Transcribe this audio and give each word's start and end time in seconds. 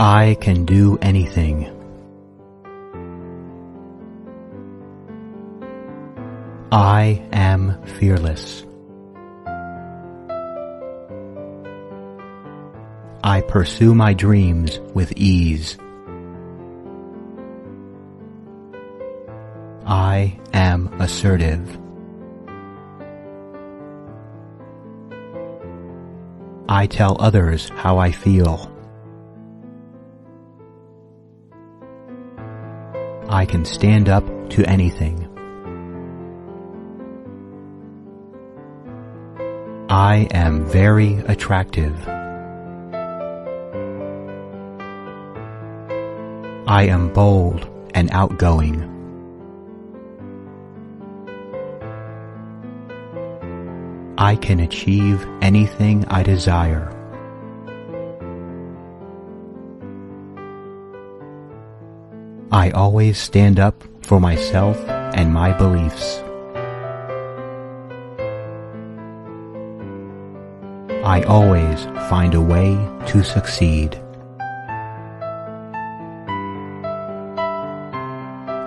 I 0.00 0.36
can 0.40 0.64
do 0.64 0.96
anything. 1.02 1.74
I 6.70 7.20
am 7.32 7.82
fearless. 7.84 8.64
I 13.24 13.40
pursue 13.40 13.92
my 13.92 14.14
dreams 14.14 14.78
with 14.94 15.12
ease. 15.16 15.76
I 19.84 20.38
am 20.52 20.94
assertive. 21.00 21.76
I 26.68 26.86
tell 26.86 27.20
others 27.20 27.68
how 27.70 27.98
I 27.98 28.12
feel. 28.12 28.77
I 33.30 33.44
can 33.44 33.66
stand 33.66 34.08
up 34.08 34.24
to 34.50 34.64
anything. 34.64 35.28
I 39.90 40.28
am 40.30 40.64
very 40.64 41.18
attractive. 41.26 41.94
I 46.66 46.84
am 46.84 47.12
bold 47.12 47.68
and 47.94 48.10
outgoing. 48.12 48.94
I 54.16 54.36
can 54.36 54.60
achieve 54.60 55.26
anything 55.42 56.06
I 56.06 56.22
desire. 56.22 56.97
I 62.50 62.70
always 62.70 63.18
stand 63.18 63.60
up 63.60 63.84
for 64.02 64.18
myself 64.20 64.78
and 64.88 65.34
my 65.34 65.52
beliefs. 65.52 66.22
I 71.04 71.22
always 71.28 71.84
find 72.08 72.34
a 72.34 72.40
way 72.40 72.74
to 73.08 73.22
succeed. 73.22 74.00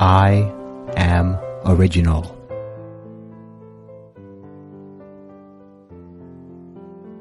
I 0.00 0.52
am 0.96 1.38
original. 1.64 2.34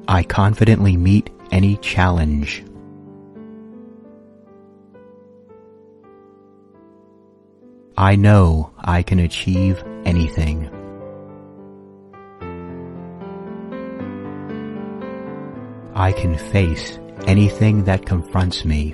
I 0.08 0.24
confidently 0.24 0.98
meet 0.98 1.30
any 1.52 1.78
challenge. 1.78 2.64
I 8.00 8.16
know 8.16 8.72
I 8.78 9.02
can 9.02 9.18
achieve 9.18 9.84
anything. 10.06 10.70
I 15.96 16.12
can 16.12 16.38
face 16.38 17.00
anything 17.26 17.86
that 17.86 18.06
confronts 18.06 18.64
me. 18.66 18.94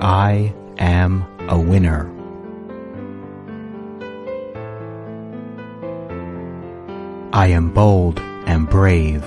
I 0.00 0.54
am 0.78 1.26
a 1.50 1.58
winner. 1.58 2.10
I 7.34 7.48
am 7.48 7.68
bold 7.74 8.18
and 8.46 8.66
brave. 8.66 9.22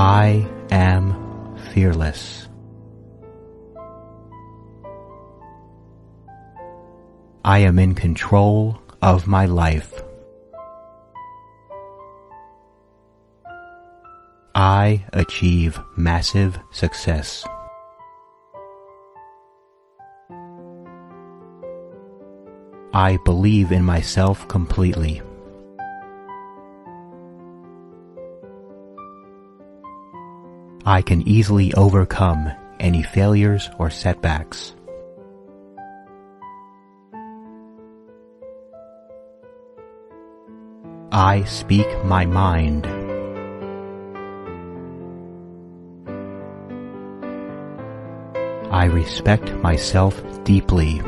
I 0.00 0.48
am 0.70 1.56
fearless. 1.72 2.46
I 7.44 7.58
am 7.58 7.80
in 7.80 7.96
control 7.96 8.80
of 9.02 9.26
my 9.26 9.46
life. 9.46 9.92
I 14.54 15.04
achieve 15.14 15.80
massive 15.96 16.60
success. 16.70 17.44
I 22.94 23.18
believe 23.24 23.72
in 23.72 23.82
myself 23.82 24.46
completely. 24.46 25.22
I 30.88 31.02
can 31.02 31.20
easily 31.28 31.74
overcome 31.74 32.50
any 32.80 33.02
failures 33.02 33.68
or 33.78 33.90
setbacks. 33.90 34.74
I 41.12 41.44
speak 41.44 41.86
my 42.06 42.24
mind. 42.24 42.86
I 48.72 48.86
respect 48.86 49.52
myself 49.56 50.18
deeply. 50.44 51.02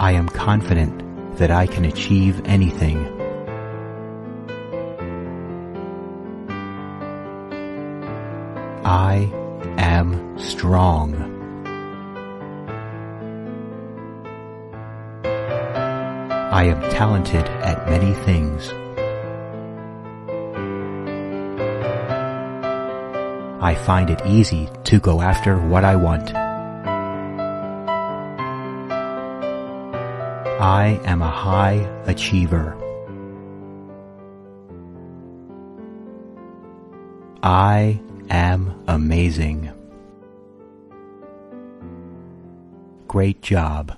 I 0.00 0.10
am 0.10 0.28
confident 0.28 1.38
that 1.38 1.52
I 1.52 1.68
can 1.68 1.84
achieve 1.84 2.42
anything. 2.46 3.15
I 8.86 9.28
am 9.78 10.38
strong. 10.38 11.16
I 16.52 16.62
am 16.62 16.80
talented 16.92 17.44
at 17.66 17.90
many 17.90 18.14
things. 18.14 18.68
I 23.60 23.74
find 23.74 24.08
it 24.08 24.24
easy 24.24 24.68
to 24.84 25.00
go 25.00 25.20
after 25.20 25.58
what 25.58 25.82
I 25.82 25.96
want. 25.96 26.32
I 30.60 31.00
am 31.04 31.22
a 31.22 31.28
high 31.28 31.78
achiever. 32.06 32.76
I 37.42 38.00
am 38.30 38.82
amazing. 38.86 39.72
Great 43.08 43.42
job. 43.42 43.96